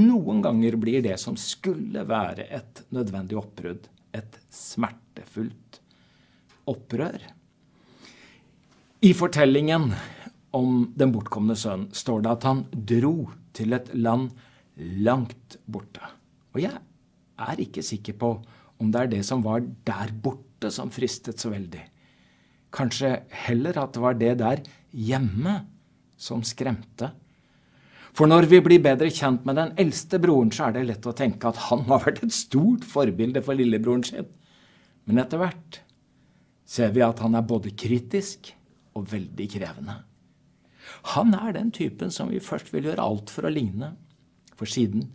noen 0.00 0.40
ganger 0.44 0.80
blir 0.80 1.04
det 1.04 1.16
som 1.20 1.36
skulle 1.40 2.04
være 2.08 2.48
et 2.48 2.84
nødvendig 2.96 3.36
oppbrudd, 3.40 3.88
et 4.12 4.40
smertefullt 4.52 5.80
opprør. 6.68 7.20
I 9.04 9.12
fortellingen 9.12 9.90
om 10.54 10.84
den 10.96 11.12
bortkomne 11.14 11.56
sønnen 11.58 11.90
står 11.96 12.24
det 12.24 12.32
at 12.36 12.46
han 12.48 12.64
dro 12.72 13.14
til 13.56 13.74
et 13.76 13.90
land 13.94 14.30
langt 14.76 15.58
borte. 15.70 16.02
Og 16.54 16.62
jeg 16.62 16.74
er 16.74 17.62
ikke 17.62 17.82
sikker 17.84 18.16
på 18.18 18.36
om 18.82 18.90
det 18.94 19.00
er 19.00 19.12
det 19.16 19.24
som 19.26 19.42
var 19.44 19.62
der 19.86 20.14
borte, 20.22 20.70
som 20.70 20.90
fristet 20.94 21.42
så 21.42 21.50
veldig. 21.52 21.82
Kanskje 22.74 23.16
heller 23.46 23.76
at 23.82 23.94
det 23.94 24.02
var 24.02 24.16
det 24.18 24.32
der 24.40 24.64
hjemme 24.90 25.60
som 26.18 26.42
skremte. 26.46 27.10
For 28.14 28.30
når 28.30 28.46
vi 28.50 28.60
blir 28.62 28.82
bedre 28.82 29.10
kjent 29.10 29.42
med 29.46 29.58
den 29.58 29.72
eldste 29.82 30.20
broren, 30.22 30.52
så 30.54 30.68
er 30.68 30.76
det 30.76 30.86
lett 30.86 31.06
å 31.10 31.14
tenke 31.18 31.50
at 31.50 31.58
han 31.66 31.82
har 31.88 32.04
vært 32.06 32.22
et 32.22 32.34
stort 32.34 32.86
forbilde 32.86 33.42
for 33.42 33.58
lillebroren 33.58 34.06
sin. 34.06 34.28
Men 35.04 35.22
etter 35.22 35.42
hvert 35.42 35.80
ser 36.64 36.94
vi 36.94 37.02
at 37.04 37.18
han 37.22 37.34
er 37.34 37.46
både 37.46 37.74
kritisk 37.74 38.52
og 38.94 39.10
veldig 39.10 39.48
krevende. 39.50 39.98
Han 41.14 41.34
er 41.34 41.54
den 41.56 41.70
typen 41.74 42.10
som 42.14 42.30
vi 42.32 42.42
først 42.42 42.72
vil 42.74 42.90
gjøre 42.90 43.04
alt 43.04 43.32
for 43.32 43.46
å 43.46 43.52
ligne, 43.52 43.94
for 44.54 44.70
siden 44.70 45.08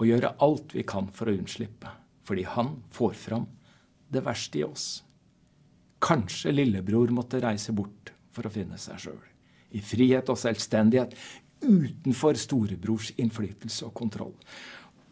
å 0.00 0.06
gjøre 0.08 0.34
alt 0.40 0.74
vi 0.76 0.84
kan 0.88 1.10
for 1.14 1.28
å 1.28 1.36
unnslippe, 1.36 1.90
fordi 2.24 2.46
han 2.48 2.76
får 2.94 3.16
fram 3.18 3.46
det 4.10 4.24
verste 4.26 4.60
i 4.60 4.66
oss. 4.66 5.02
kanskje 6.00 6.52
lillebror 6.52 7.10
måtte 7.12 7.42
reise 7.44 7.74
bort 7.76 8.08
for 8.32 8.48
å 8.48 8.52
finne 8.52 8.78
seg 8.80 9.02
sjøl. 9.02 9.18
I 9.76 9.82
frihet 9.84 10.30
og 10.32 10.38
selvstendighet, 10.40 11.12
utenfor 11.60 12.38
storebrors 12.40 13.10
innflytelse 13.20 13.84
og 13.84 13.92
kontroll. 13.94 14.32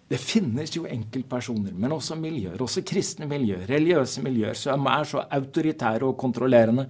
Det 0.09 0.17
finnes 0.17 0.73
jo 0.73 0.87
enkeltpersoner, 0.89 1.75
men 1.77 1.93
også 1.93 2.17
miljøer, 2.17 2.57
også 2.65 2.81
kristne 2.89 3.29
miljøer, 3.29 3.67
religiøse 3.69 4.25
miljøer, 4.25 4.57
som 4.57 4.89
er 4.89 5.05
så 5.05 5.27
autoritære 5.29 6.09
og 6.09 6.17
kontrollerende 6.17 6.89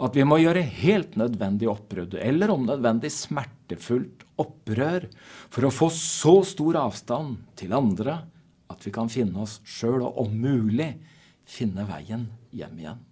at 0.00 0.16
vi 0.16 0.24
må 0.24 0.38
gjøre 0.40 0.62
helt 0.64 1.16
nødvendig 1.20 1.68
oppbrudd, 1.68 2.16
eller 2.16 2.52
om 2.54 2.64
nødvendig 2.64 3.10
smertefullt 3.12 4.24
opprør, 4.40 5.06
for 5.52 5.66
å 5.66 5.74
få 5.74 5.90
så 5.92 6.38
stor 6.48 6.78
avstand 6.86 7.36
til 7.60 7.76
andre 7.76 8.22
at 8.70 8.86
vi 8.86 8.92
kan 8.94 9.10
finne 9.12 9.42
oss 9.44 9.58
sjøl, 9.66 10.00
og 10.06 10.22
om 10.24 10.32
mulig 10.40 10.94
finne 11.50 11.84
veien 11.88 12.28
hjem 12.54 12.78
igjen. 12.80 13.02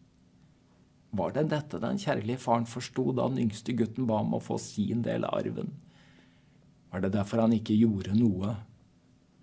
Var 1.18 1.34
det 1.34 1.44
dette 1.50 1.80
den 1.82 2.00
kjærlige 2.00 2.40
faren 2.40 2.66
forsto 2.68 3.10
da 3.16 3.28
den 3.30 3.42
yngste 3.46 3.74
gutten 3.76 4.08
ba 4.08 4.20
om 4.22 4.36
å 4.36 4.42
få 4.44 4.58
sin 4.60 5.02
del 5.04 5.24
av 5.28 5.38
arven? 5.40 5.72
Var 6.92 7.04
det 7.04 7.12
derfor 7.16 7.44
han 7.44 7.56
ikke 7.56 7.76
gjorde 7.76 8.16
noe 8.16 8.54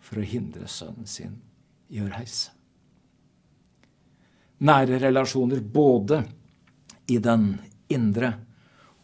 for 0.01 0.21
å 0.21 0.25
hindre 0.25 0.69
sønnen 0.69 1.09
sin 1.09 1.39
i 1.93 2.01
å 2.01 2.09
reise? 2.09 2.53
Nære 4.65 5.01
relasjoner 5.01 5.59
både 5.59 6.21
i 7.12 7.17
den 7.21 7.55
indre 7.91 8.33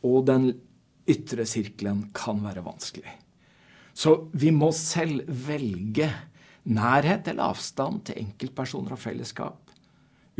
og 0.01 0.25
den 0.29 0.51
ytre 1.10 1.46
sirkelen 1.50 2.08
kan 2.15 2.41
være 2.43 2.63
vanskelig. 2.65 3.17
Så 3.93 4.15
vi 4.34 4.51
må 4.55 4.72
selv 4.75 5.25
velge 5.27 6.08
nærhet 6.72 7.27
eller 7.27 7.51
avstand 7.51 8.05
til 8.08 8.22
enkeltpersoner 8.22 8.96
og 8.96 9.01
fellesskap 9.01 9.72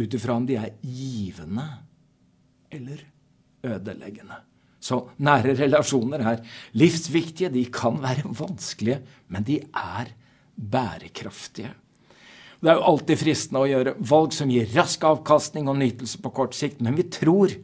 ut 0.02 0.16
ifra 0.16 0.38
om 0.40 0.48
de 0.48 0.58
er 0.58 0.78
givende 0.82 1.68
eller 2.72 3.04
ødeleggende. 3.68 4.40
Så 4.82 4.98
nære 5.22 5.54
relasjoner 5.60 6.24
er 6.26 6.42
livsviktige. 6.74 7.52
De 7.54 7.66
kan 7.70 8.00
være 8.02 8.32
vanskelige, 8.40 9.02
men 9.30 9.46
de 9.46 9.60
er 9.62 10.10
bærekraftige. 10.56 11.74
Det 12.62 12.70
er 12.70 12.78
jo 12.78 12.90
alltid 12.92 13.18
fristende 13.18 13.64
å 13.64 13.70
gjøre 13.70 13.96
valg 14.06 14.36
som 14.38 14.50
gir 14.54 14.68
rask 14.76 15.02
avkastning 15.10 15.70
og 15.72 15.80
nytelse 15.80 16.20
på 16.22 16.30
kort 16.38 16.54
sikt, 16.54 16.84
men 16.86 16.94
vi 16.94 17.08
tror 17.10 17.56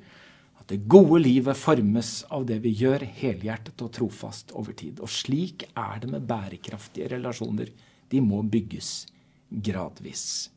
at 0.58 0.72
det 0.72 0.88
gode 0.89 1.20
livet 1.22 1.60
formes 1.60 2.24
av 2.34 2.48
det 2.50 2.58
vi 2.63 2.72
gjør 2.80 3.06
helhjertet 3.20 3.84
og 3.86 3.92
trofast 3.94 4.56
over 4.58 4.74
tid. 4.74 4.98
Og 5.06 5.12
slik 5.13 5.68
er 5.77 6.01
det 6.01 6.10
med 6.10 6.25
bærekraftige 6.25 7.12
relasjoner. 7.13 7.70
De 8.10 8.24
må 8.25 8.42
bygges 8.42 9.06
gradvis. 9.50 10.50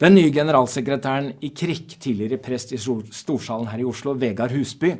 Den 0.00 0.14
nye 0.14 0.30
generalsekretæren 0.32 1.34
i 1.42 1.50
KRIK, 1.50 1.98
tidligere 2.00 2.38
prest 2.40 2.70
i 2.72 2.78
Storsalen 2.78 3.68
her 3.68 3.82
i 3.82 3.90
Oslo, 3.90 4.14
Vegard 4.14 4.54
Husby, 4.54 4.94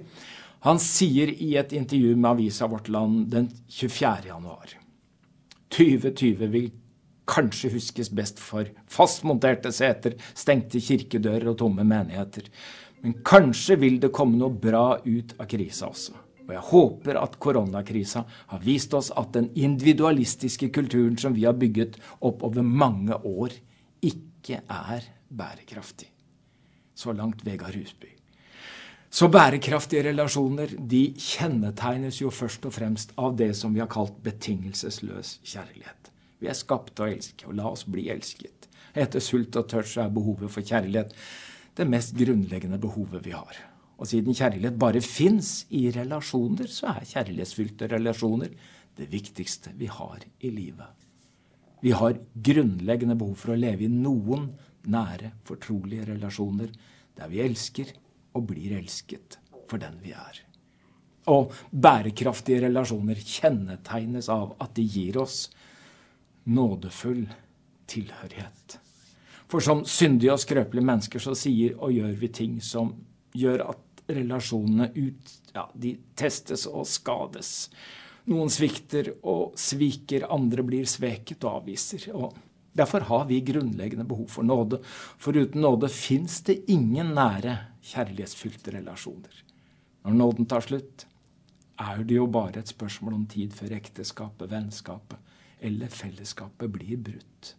han 0.66 0.82
sier 0.82 1.30
i 1.30 1.54
et 1.56 1.70
intervju 1.72 2.18
med 2.18 2.34
avisa 2.34 2.66
Vårt 2.68 2.90
Land 2.92 3.30
den 3.32 3.46
24. 3.70 4.26
januar 4.26 4.74
2020 5.70 6.50
vil 6.50 6.72
kanskje 7.28 7.72
huskes 7.74 8.10
best 8.10 8.40
for 8.42 8.68
fastmonterte 8.90 9.72
seter, 9.74 10.16
stengte 10.34 10.80
kirkedører 10.82 11.52
og 11.52 11.58
tomme 11.60 11.84
menigheter. 11.86 12.48
Men 13.02 13.20
kanskje 13.24 13.78
vil 13.80 14.00
det 14.00 14.12
komme 14.12 14.38
noe 14.40 14.52
bra 14.52 14.98
ut 15.04 15.36
av 15.38 15.48
krisa 15.50 15.88
også. 15.88 16.16
Og 16.50 16.54
jeg 16.56 16.66
håper 16.72 17.18
at 17.20 17.36
koronakrisa 17.38 18.24
har 18.50 18.62
vist 18.64 18.94
oss 18.98 19.12
at 19.16 19.30
den 19.36 19.52
individualistiske 19.54 20.72
kulturen 20.74 21.18
som 21.20 21.36
vi 21.36 21.46
har 21.46 21.54
bygget 21.54 22.00
opp 22.26 22.42
over 22.42 22.66
mange 22.66 23.14
år, 23.14 23.54
ikke 24.02 24.64
er 24.66 25.06
bærekraftig. 25.28 26.08
Så 26.94 27.14
langt 27.14 27.44
Vegard 27.46 27.78
Husby. 27.78 28.10
Så 29.10 29.28
bærekraftige 29.30 30.04
relasjoner 30.10 30.74
de 30.90 31.00
kjennetegnes 31.18 32.20
jo 32.20 32.30
først 32.34 32.66
og 32.66 32.74
fremst 32.74 33.14
av 33.18 33.34
det 33.38 33.52
som 33.58 33.74
vi 33.74 33.82
har 33.82 33.90
kalt 33.90 34.18
betingelsesløs 34.22 35.38
kjærlighet. 35.42 36.09
Vi 36.40 36.48
er 36.48 36.56
skapt 36.56 37.00
å 37.00 37.08
elske, 37.10 37.46
og 37.48 37.56
la 37.58 37.68
oss 37.70 37.86
bli 37.88 38.08
elsket. 38.12 38.68
Etter 38.96 39.22
sult 39.22 39.56
og 39.60 39.68
tørst 39.70 40.00
er 40.02 40.12
behovet 40.12 40.50
for 40.50 40.66
kjærlighet 40.66 41.12
det 41.78 41.86
mest 41.88 42.16
grunnleggende 42.18 42.80
behovet 42.80 43.22
vi 43.24 43.34
har. 43.36 43.58
Og 44.00 44.08
siden 44.08 44.36
kjærlighet 44.36 44.78
bare 44.80 45.02
fins 45.04 45.66
i 45.76 45.86
relasjoner, 45.94 46.70
så 46.72 46.94
er 46.94 47.08
kjærlighetsfylte 47.12 47.90
relasjoner 47.92 48.56
det 48.96 49.08
viktigste 49.12 49.74
vi 49.78 49.88
har 49.92 50.24
i 50.40 50.50
livet. 50.52 50.88
Vi 51.80 51.92
har 51.96 52.18
grunnleggende 52.34 53.16
behov 53.16 53.36
for 53.40 53.54
å 53.54 53.60
leve 53.60 53.86
i 53.86 53.92
noen 53.92 54.50
nære, 54.90 55.34
fortrolige 55.48 56.10
relasjoner 56.10 56.72
der 57.16 57.30
vi 57.32 57.40
elsker 57.44 57.92
og 58.36 58.46
blir 58.50 58.76
elsket 58.78 59.38
for 59.68 59.80
den 59.80 59.96
vi 60.02 60.12
er. 60.16 60.42
Og 61.30 61.52
bærekraftige 61.70 62.64
relasjoner 62.66 63.20
kjennetegnes 63.20 64.28
av 64.32 64.56
at 64.60 64.74
de 64.76 64.84
gir 64.84 65.20
oss 65.20 65.48
nådefull 66.44 67.26
tilhørighet. 67.90 68.78
For 69.50 69.62
som 69.64 69.82
syndige 69.88 70.34
og 70.34 70.42
skrøpelige 70.42 70.86
mennesker 70.86 71.22
så 71.22 71.34
sier 71.38 71.78
og 71.82 71.94
gjør 71.94 72.12
vi 72.20 72.30
ting 72.34 72.58
som 72.62 72.92
gjør 73.34 73.64
at 73.72 74.04
relasjonene 74.10 74.90
ut, 74.94 75.32
ja, 75.54 75.66
de 75.74 75.96
testes 76.18 76.66
og 76.70 76.86
skades. 76.88 77.70
Noen 78.30 78.50
svikter 78.52 79.12
og 79.26 79.58
sviker, 79.58 80.28
andre 80.30 80.64
blir 80.66 80.86
sveket 80.86 81.42
og 81.46 81.62
avviser. 81.62 82.06
og 82.14 82.36
Derfor 82.76 83.06
har 83.08 83.26
vi 83.26 83.40
grunnleggende 83.42 84.06
behov 84.06 84.28
for 84.30 84.46
nåde. 84.46 84.80
For 85.18 85.34
uten 85.34 85.62
nåde 85.64 85.90
fins 85.90 86.40
det 86.46 86.60
ingen 86.70 87.14
nære, 87.16 87.56
kjærlighetsfylte 87.90 88.76
relasjoner. 88.76 89.42
Når 90.04 90.18
nåden 90.18 90.46
tar 90.46 90.62
slutt, 90.62 91.06
er 91.80 92.04
det 92.04 92.18
jo 92.20 92.28
bare 92.30 92.60
et 92.60 92.70
spørsmål 92.70 93.16
om 93.16 93.26
tid 93.26 93.54
før 93.56 93.74
ekteskapet, 93.80 94.50
vennskapet 94.50 95.29
eller 95.60 95.92
fellesskapet 95.92 96.70
blir 96.70 96.96
brutt. 96.96 97.54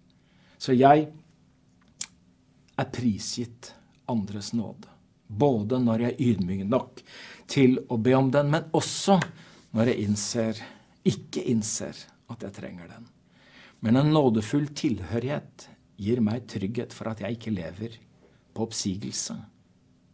Så 0.58 0.74
jeg 0.78 1.08
er 2.78 2.90
prisgitt 2.94 3.74
andres 4.12 4.52
nåde. 4.54 4.90
Både 5.28 5.80
når 5.80 6.06
jeg 6.06 6.14
er 6.14 6.24
ydmyk 6.32 6.66
nok 6.68 7.02
til 7.52 7.78
å 7.90 7.98
be 7.98 8.14
om 8.18 8.32
den, 8.34 8.52
men 8.52 8.68
også 8.76 9.20
når 9.76 9.94
jeg 9.94 10.08
innser, 10.08 10.62
ikke 11.08 11.44
innser 11.54 11.98
at 12.32 12.44
jeg 12.44 12.56
trenger 12.58 12.90
den. 12.92 13.08
Men 13.82 13.98
en 13.98 14.12
nådefull 14.14 14.68
tilhørighet 14.78 15.70
gir 16.02 16.22
meg 16.24 16.46
trygghet 16.52 16.94
for 16.94 17.12
at 17.12 17.24
jeg 17.24 17.38
ikke 17.38 17.54
lever 17.56 17.96
på 18.52 18.68
oppsigelse 18.68 19.38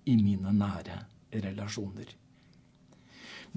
i 0.08 0.15
mine 0.20 0.53
nære 0.56 1.01
relasjoner. 1.34 2.13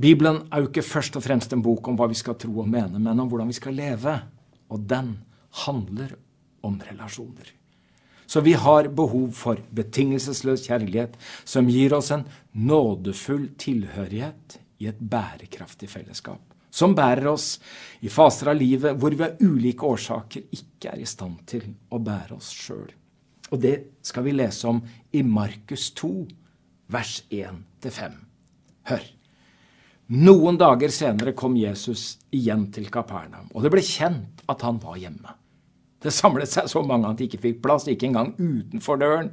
Bibelen 0.00 0.42
er 0.49 0.62
jo 0.62 0.71
ikke 0.71 0.87
først 0.87 1.16
og 1.19 1.25
fremst 1.25 1.52
en 1.52 1.64
bok 1.64 1.88
om 1.90 1.99
hva 1.99 2.09
vi 2.09 2.19
skal 2.19 2.38
tro 2.40 2.62
og 2.62 2.69
mene, 2.71 2.99
men 2.99 3.21
om 3.21 3.28
hvordan 3.28 3.50
vi 3.50 3.59
skal 3.59 3.76
leve. 3.76 4.16
Og 4.73 4.85
den 4.88 5.16
handler 5.66 6.14
om 6.64 6.78
relasjoner. 6.90 7.50
Så 8.30 8.40
vi 8.47 8.54
har 8.54 8.88
behov 8.95 9.33
for 9.35 9.59
betingelsesløs 9.75 10.69
kjærlighet 10.69 11.16
som 11.45 11.69
gir 11.69 11.97
oss 11.97 12.12
en 12.14 12.28
nådefull 12.54 13.50
tilhørighet 13.59 14.61
i 14.80 14.88
et 14.88 15.02
bærekraftig 15.02 15.90
fellesskap 15.90 16.50
som 16.71 16.95
bærer 16.95 17.26
oss 17.30 17.59
i 18.00 18.11
faser 18.12 18.52
av 18.52 18.59
livet 18.59 18.99
hvor 18.99 19.14
vi 19.14 19.26
av 19.26 19.42
ulike 19.42 19.87
årsaker 19.87 20.47
ikke 20.54 20.95
er 20.95 21.02
i 21.02 21.09
stand 21.09 21.42
til 21.50 21.66
å 21.90 22.00
bære 22.02 22.38
oss 22.38 22.50
sjøl. 22.54 22.88
Og 23.50 23.59
det 23.59 23.76
skal 24.07 24.25
vi 24.28 24.37
lese 24.37 24.69
om 24.71 24.78
i 25.12 25.25
Markus 25.26 25.90
2, 25.99 26.12
vers 26.95 27.16
1-5. 27.35 28.21
Hør. 28.90 29.09
Noen 30.11 30.57
dager 30.59 30.90
senere 30.90 31.37
kom 31.38 31.55
Jesus 31.55 32.17
igjen 32.35 32.64
til 32.75 32.88
Kapernaum, 32.90 33.47
og 33.55 33.62
det 33.62 33.71
ble 33.71 33.83
kjent 33.87 34.40
at 34.50 34.64
han 34.67 34.81
var 34.83 34.97
hjemme. 34.99 35.37
Det 36.02 36.11
samlet 36.11 36.50
seg 36.50 36.67
så 36.73 36.83
mange 36.83 37.07
at 37.07 37.21
de 37.21 37.29
ikke 37.29 37.38
fikk 37.45 37.61
plass, 37.62 37.87
ikke 37.87 38.09
engang 38.09 38.33
utenfor 38.40 38.99
døren. 38.99 39.29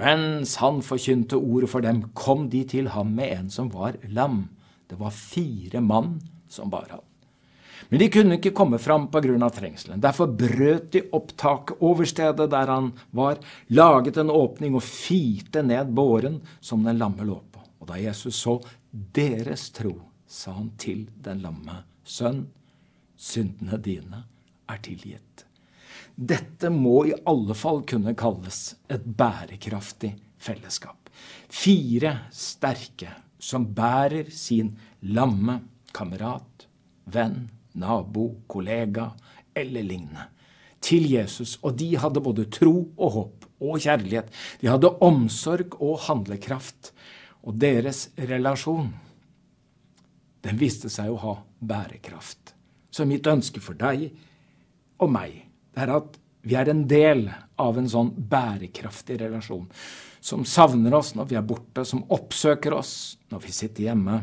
Mens 0.00 0.54
han 0.62 0.80
forkynte 0.86 1.36
ordet 1.36 1.68
for 1.68 1.84
dem, 1.84 2.06
kom 2.16 2.48
de 2.48 2.62
til 2.64 2.88
ham 2.94 3.12
med 3.18 3.34
en 3.34 3.52
som 3.52 3.68
var 3.74 3.98
lam. 4.08 4.46
Det 4.88 4.96
var 4.96 5.12
fire 5.12 5.84
mann 5.84 6.16
som 6.48 6.72
bar 6.72 6.88
ham. 6.94 7.04
Men 7.90 8.00
de 8.00 8.08
kunne 8.14 8.38
ikke 8.38 8.54
komme 8.56 8.78
fram 8.80 9.10
pga. 9.12 9.50
trengselen. 9.50 10.00
Derfor 10.00 10.32
brøt 10.32 10.92
de 10.92 11.02
opp 11.12 11.36
taket 11.36 11.76
over 11.80 12.04
stedet 12.04 12.50
der 12.50 12.66
han 12.66 12.92
var, 13.10 13.36
laget 13.68 14.16
en 14.16 14.30
åpning 14.30 14.74
og 14.74 14.82
firte 14.82 15.62
ned 15.62 15.92
båren 15.92 16.40
som 16.60 16.84
den 16.84 16.96
lamme 16.96 17.26
lå 17.26 17.42
på. 17.52 17.60
Og 17.80 17.88
da 17.88 18.00
Jesus 18.00 18.36
så 18.36 18.60
deres 18.90 19.70
tro, 19.74 19.94
sa 20.26 20.54
han 20.56 20.72
til 20.78 21.06
den 21.22 21.42
lamme, 21.44 21.82
Sønn, 22.04 22.46
syndene 23.16 23.78
dine 23.78 24.24
er 24.70 24.80
tilgitt. 24.82 25.44
Dette 26.16 26.70
må 26.72 27.04
i 27.08 27.14
alle 27.28 27.54
fall 27.54 27.84
kunne 27.88 28.16
kalles 28.18 28.74
et 28.90 29.04
bærekraftig 29.04 30.14
fellesskap. 30.40 31.10
Fire 31.48 32.16
sterke 32.34 33.12
som 33.40 33.68
bærer 33.76 34.30
sin 34.34 34.74
lamme 35.02 35.60
kamerat, 35.96 36.66
venn, 37.10 37.48
nabo, 37.74 38.42
kollega 38.50 39.10
eller 39.56 39.86
lignende 39.86 40.28
til 40.80 41.06
Jesus, 41.12 41.58
og 41.62 41.76
de 41.78 41.92
hadde 42.00 42.22
både 42.24 42.46
tro 42.52 42.74
og 42.96 43.12
håp 43.16 43.46
og 43.60 43.80
kjærlighet. 43.84 44.30
De 44.60 44.70
hadde 44.70 44.92
omsorg 45.04 45.76
og 45.80 46.00
handlekraft. 46.06 46.92
Og 47.46 47.56
deres 47.56 48.08
relasjon, 48.16 48.90
den 50.44 50.58
viste 50.60 50.90
seg 50.92 51.12
å 51.12 51.20
ha 51.20 51.34
bærekraft. 51.60 52.54
Så 52.90 53.06
mitt 53.08 53.26
ønske 53.30 53.62
for 53.62 53.78
deg 53.78 54.08
og 55.00 55.12
meg, 55.12 55.44
det 55.74 55.84
er 55.84 55.94
at 55.94 56.18
vi 56.42 56.56
er 56.56 56.70
en 56.72 56.86
del 56.88 57.26
av 57.60 57.78
en 57.78 57.88
sånn 57.88 58.12
bærekraftig 58.16 59.18
relasjon. 59.20 59.66
Som 60.20 60.44
savner 60.48 60.94
oss 60.96 61.14
når 61.16 61.28
vi 61.30 61.36
er 61.38 61.44
borte, 61.46 61.84
som 61.84 62.04
oppsøker 62.12 62.74
oss 62.76 62.94
når 63.32 63.44
vi 63.44 63.52
sitter 63.56 63.88
hjemme. 63.88 64.22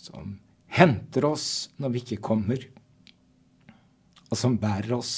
Som 0.00 0.38
henter 0.70 1.26
oss 1.26 1.70
når 1.82 1.94
vi 1.94 2.04
ikke 2.04 2.22
kommer. 2.30 2.62
Og 4.30 4.38
som 4.38 4.58
bærer 4.58 4.94
oss 4.98 5.14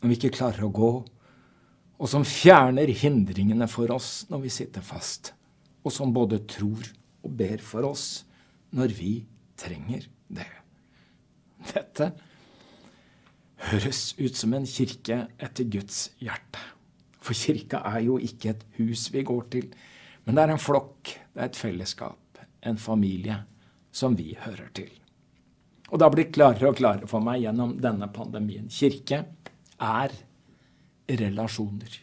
når 0.00 0.12
vi 0.12 0.18
ikke 0.18 0.36
klarer 0.36 0.68
å 0.68 0.72
gå. 0.72 0.92
Og 2.00 2.08
som 2.08 2.24
fjerner 2.24 2.92
hindringene 2.96 3.68
for 3.68 3.92
oss 3.92 4.24
når 4.32 4.44
vi 4.46 4.52
sitter 4.52 4.84
fast. 4.84 5.34
Og 5.84 5.94
som 5.94 6.12
både 6.12 6.42
tror 6.50 6.90
og 7.24 7.36
ber 7.36 7.62
for 7.64 7.88
oss 7.88 8.24
når 8.76 8.94
vi 8.96 9.12
trenger 9.60 10.06
det. 10.30 10.48
Dette 11.72 12.10
høres 13.70 14.02
ut 14.20 14.36
som 14.36 14.54
en 14.56 14.68
kirke 14.68 15.24
etter 15.40 15.68
Guds 15.72 16.08
hjerte. 16.22 16.62
For 17.20 17.36
kirka 17.36 17.82
er 17.90 18.04
jo 18.06 18.16
ikke 18.22 18.54
et 18.54 18.64
hus 18.78 19.10
vi 19.12 19.24
går 19.26 19.48
til, 19.52 19.68
men 20.24 20.36
det 20.36 20.44
er 20.44 20.54
en 20.54 20.62
flokk, 20.62 21.12
det 21.34 21.42
er 21.42 21.50
et 21.50 21.58
fellesskap, 21.58 22.40
en 22.64 22.80
familie, 22.80 23.36
som 23.92 24.16
vi 24.16 24.32
hører 24.40 24.70
til. 24.76 24.90
Og 25.90 25.98
det 25.98 26.06
har 26.06 26.14
blitt 26.14 26.34
klarere 26.36 26.70
og 26.70 26.78
klarere 26.78 27.08
for 27.10 27.24
meg 27.24 27.42
gjennom 27.42 27.74
denne 27.82 28.06
pandemien. 28.14 28.68
Kirke 28.70 29.24
er 29.82 30.14
relasjoner. 31.10 31.96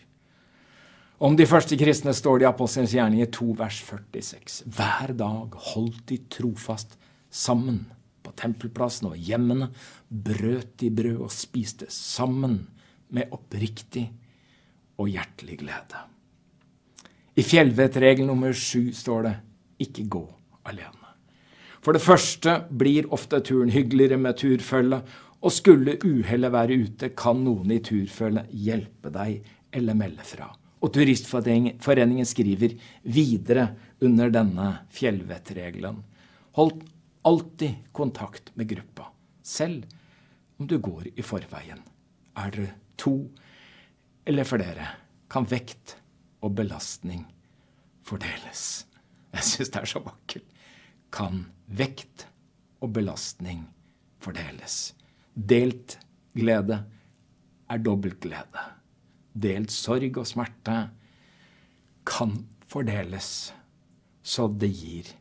Om 1.17 1.33
de 1.33 1.47
første 1.49 1.73
kristne 1.73 2.11
står 2.13 2.37
det 2.37 2.45
i 2.45 2.47
Apostelens 2.51 2.91
gjerninger 2.93 3.29
2 3.33 3.45
vers 3.57 3.77
46. 3.87 4.57
Hver 4.69 5.15
dag 5.17 5.55
holdt 5.71 6.03
de 6.11 6.19
trofast 6.29 6.91
sammen 7.33 7.79
på 8.21 8.33
tempelplassen 8.37 9.07
og 9.09 9.15
hjemmene, 9.17 9.71
brøt 10.09 10.75
de 10.77 10.91
brød 10.93 11.23
og 11.25 11.33
spiste 11.33 11.87
sammen 11.89 12.59
med 13.09 13.33
oppriktig 13.33 14.03
og 15.01 15.09
hjertelig 15.09 15.57
glede. 15.63 16.03
I 17.33 17.45
fjellvettregel 17.45 18.29
nummer 18.29 18.53
sju 18.53 18.93
står 18.93 19.25
det 19.25 19.33
ikke 19.87 20.05
gå 20.19 20.23
alene. 20.69 21.15
For 21.81 21.97
det 21.97 22.03
første 22.05 22.59
blir 22.69 23.09
ofte 23.09 23.41
turen 23.41 23.73
hyggeligere 23.73 24.21
med 24.21 24.37
turfølge, 24.37 25.01
og 25.41 25.53
skulle 25.53 25.97
uhellet 26.05 26.53
være 26.53 26.77
ute, 26.85 27.11
kan 27.17 27.41
noen 27.41 27.73
i 27.73 27.81
turfølget 27.81 28.53
hjelpe 28.53 29.09
deg 29.17 29.41
eller 29.73 29.97
melde 29.97 30.25
fra. 30.25 30.53
Og 30.81 30.93
Turistforeningen 30.93 32.27
skriver 32.29 32.75
videre 33.01 33.67
under 34.03 34.29
denne 34.33 34.67
fjellvettregelen. 34.93 36.03
Hold 36.57 36.83
alltid 37.27 37.89
kontakt 37.91 38.51
med 38.55 38.69
gruppa, 38.69 39.09
selv 39.41 39.87
om 40.57 40.67
du 40.69 40.77
går 40.77 41.09
i 41.15 41.25
forveien. 41.25 41.81
Er 42.37 42.53
dere 42.53 42.75
to 42.97 43.15
eller 44.27 44.45
flere, 44.45 44.85
kan 45.31 45.47
vekt 45.49 45.95
og 46.43 46.53
belastning 46.57 47.25
fordeles. 48.05 48.85
Jeg 49.33 49.45
syns 49.49 49.73
det 49.73 49.81
er 49.81 49.89
så 49.91 50.01
vakkert. 50.05 50.45
Kan 51.13 51.45
vekt 51.67 52.27
og 52.83 52.93
belastning 52.95 53.65
fordeles. 54.23 54.93
Delt 55.33 55.97
glede 56.37 56.81
er 57.67 57.83
dobbelt 57.83 58.19
glede. 58.23 58.63
Delt 59.37 59.73
sorg 59.73 60.17
og 60.17 60.27
smerte 60.29 60.77
kan 62.07 62.33
fordeles 62.67 63.51
så 64.27 64.47
det 64.51 64.69
gir 64.75 65.11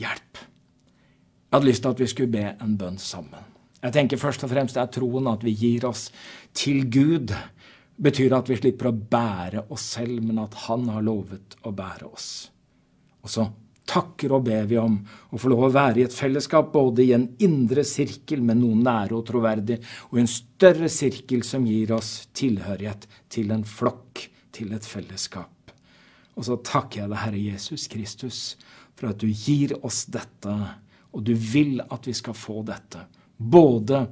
hjelp. 0.00 0.40
Jeg 0.40 1.56
hadde 1.56 1.68
lyst 1.68 1.82
til 1.84 1.94
at 1.94 2.02
vi 2.02 2.08
skulle 2.10 2.34
be 2.34 2.44
en 2.62 2.76
bønn 2.78 2.98
sammen. 3.00 3.46
Jeg 3.80 3.94
tenker 3.96 4.20
først 4.20 4.44
og 4.44 4.52
fremst 4.52 4.76
er 4.76 4.90
troen 4.92 5.28
at 5.30 5.44
vi 5.44 5.54
gir 5.56 5.86
oss 5.88 6.10
til 6.56 6.84
Gud, 6.92 7.32
betyr 8.00 8.36
at 8.36 8.50
vi 8.50 8.58
slipper 8.60 8.90
å 8.90 8.96
bære 9.14 9.64
oss 9.72 9.86
selv, 9.96 10.20
men 10.24 10.42
at 10.42 10.56
Han 10.66 10.88
har 10.92 11.04
lovet 11.04 11.56
å 11.64 11.72
bære 11.72 12.10
oss. 12.10 12.28
Og 13.24 13.32
så 13.32 13.46
takker 13.90 14.34
og 14.36 14.44
ber 14.46 14.68
vi 14.70 14.78
om 14.80 14.96
å 15.30 15.40
få 15.40 15.50
lov 15.50 15.64
å 15.66 15.72
være 15.74 16.00
i 16.00 16.06
et 16.06 16.14
fellesskap, 16.14 16.70
både 16.72 17.04
i 17.04 17.14
en 17.16 17.26
indre 17.42 17.84
sirkel 17.86 18.44
med 18.46 18.60
noen 18.62 18.84
nære 18.86 19.16
og 19.18 19.24
troverdige, 19.28 19.82
og 20.10 20.18
i 20.18 20.24
en 20.24 20.30
større 20.30 20.90
sirkel 20.92 21.42
som 21.46 21.66
gir 21.66 21.94
oss 21.96 22.28
tilhørighet 22.38 23.08
til 23.32 23.50
en 23.54 23.66
flokk, 23.66 24.28
til 24.54 24.74
et 24.76 24.86
fellesskap. 24.86 25.74
Og 26.38 26.46
så 26.46 26.56
takker 26.64 27.02
jeg 27.02 27.10
deg, 27.10 27.20
Herre 27.24 27.42
Jesus 27.42 27.88
Kristus, 27.90 28.38
for 28.94 29.10
at 29.10 29.20
du 29.20 29.28
gir 29.28 29.74
oss 29.86 30.04
dette 30.12 30.54
og 31.12 31.24
du 31.26 31.32
vil 31.34 31.80
at 31.82 32.06
vi 32.06 32.14
skal 32.14 32.36
få 32.38 32.62
dette. 32.66 33.02
Både 33.36 34.04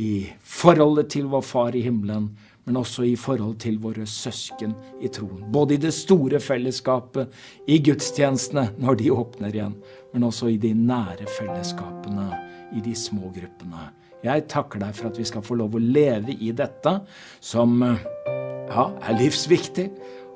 i 0.00 0.24
forholdet 0.40 1.10
til 1.12 1.28
vår 1.32 1.44
Far 1.46 1.76
i 1.76 1.84
himmelen, 1.84 2.30
men 2.64 2.78
også 2.78 3.04
i 3.06 3.16
forhold 3.18 3.56
til 3.62 3.78
våre 3.82 4.06
søsken 4.06 4.74
i 5.02 5.10
troen. 5.12 5.44
Både 5.52 5.74
i 5.74 5.82
det 5.82 5.92
store 5.96 6.40
fellesskapet, 6.42 7.32
i 7.66 7.80
gudstjenestene 7.82 8.68
når 8.82 9.00
de 9.00 9.10
åpner 9.14 9.54
igjen, 9.54 9.76
men 10.12 10.28
også 10.28 10.52
i 10.52 10.60
de 10.62 10.72
nære 10.76 11.26
fellesskapene, 11.38 12.28
i 12.72 12.80
de 12.84 12.94
små 12.96 13.32
gruppene. 13.34 13.88
Jeg 14.22 14.46
takker 14.48 14.80
deg 14.80 14.94
for 14.94 15.10
at 15.10 15.18
vi 15.18 15.26
skal 15.28 15.44
få 15.44 15.58
lov 15.58 15.74
å 15.74 15.82
leve 15.82 16.36
i 16.38 16.52
dette, 16.56 16.94
som 17.42 17.80
ja, 17.82 18.86
er 18.86 19.18
livsviktig, 19.18 19.88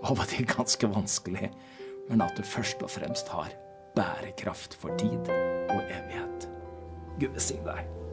og 0.02 0.10
av 0.12 0.24
og 0.24 0.30
til 0.30 0.48
ganske 0.50 0.90
vanskelig, 0.92 1.52
men 2.10 2.22
at 2.22 2.36
det 2.38 2.46
først 2.46 2.82
og 2.84 2.92
fremst 2.92 3.30
har 3.32 3.54
bærekraft 3.96 4.76
for 4.78 4.94
tid 5.00 5.30
og 5.72 5.80
evighet. 5.86 6.50
Gud 7.16 7.32
velsigne 7.32 7.70
deg. 7.70 8.05